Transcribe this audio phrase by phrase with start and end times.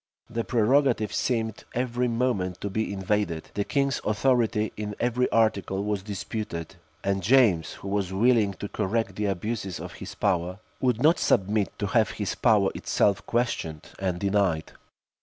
[0.31, 6.01] The prerogative seemed every moment to be invaded; the king's authority, in every article, was
[6.01, 11.19] disputed; and James, who was willing to correct the abuses of his power, would not
[11.19, 14.71] submit to have his power itself questioned and denied.